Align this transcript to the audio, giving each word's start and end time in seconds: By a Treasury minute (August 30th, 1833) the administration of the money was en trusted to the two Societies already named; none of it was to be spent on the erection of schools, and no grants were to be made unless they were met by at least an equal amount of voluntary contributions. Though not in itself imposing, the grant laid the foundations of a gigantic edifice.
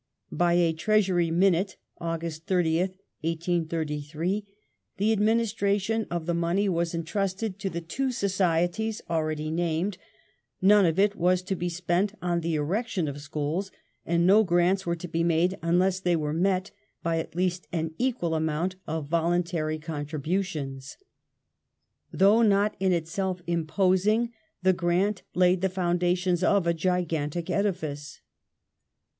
By 0.31 0.53
a 0.53 0.73
Treasury 0.73 1.29
minute 1.29 1.77
(August 1.99 2.47
30th, 2.47 2.95
1833) 3.21 4.47
the 4.97 5.11
administration 5.11 6.07
of 6.09 6.25
the 6.25 6.33
money 6.33 6.67
was 6.67 6.95
en 6.95 7.03
trusted 7.03 7.59
to 7.59 7.69
the 7.69 7.81
two 7.81 8.11
Societies 8.11 9.03
already 9.11 9.51
named; 9.51 9.99
none 10.59 10.87
of 10.87 10.97
it 10.97 11.15
was 11.15 11.43
to 11.43 11.55
be 11.55 11.69
spent 11.69 12.15
on 12.19 12.39
the 12.41 12.55
erection 12.55 13.07
of 13.07 13.21
schools, 13.21 13.69
and 14.03 14.25
no 14.25 14.43
grants 14.43 14.87
were 14.87 14.95
to 14.95 15.07
be 15.07 15.23
made 15.23 15.59
unless 15.61 15.99
they 15.99 16.15
were 16.15 16.33
met 16.33 16.71
by 17.03 17.19
at 17.19 17.35
least 17.35 17.67
an 17.71 17.93
equal 17.99 18.33
amount 18.33 18.77
of 18.87 19.07
voluntary 19.07 19.77
contributions. 19.77 20.97
Though 22.11 22.41
not 22.41 22.75
in 22.79 22.91
itself 22.91 23.43
imposing, 23.45 24.33
the 24.63 24.73
grant 24.73 25.21
laid 25.35 25.61
the 25.61 25.69
foundations 25.69 26.43
of 26.43 26.65
a 26.65 26.73
gigantic 26.73 27.51
edifice. 27.51 28.21